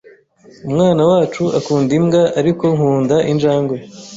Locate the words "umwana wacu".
0.67-1.43